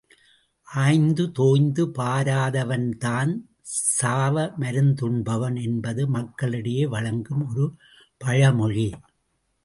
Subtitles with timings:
[0.67, 3.33] ஆய்ந்தோய்ந்து பாராதவன்தான்
[3.61, 7.75] சாவ மருந்துண்பவன் என்பது மக்களிடையே வழங்கும் ஒரு
[8.17, 8.89] பழமொழி.